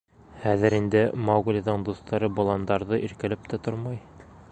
Хәҙер 0.43 0.75
инде 0.77 1.01
Мауглиҙың 1.27 1.83
дуҫтары 1.89 2.31
боландарҙы 2.39 3.01
иркәләп 3.09 3.45
тә 3.53 3.61
тормай. 3.69 4.01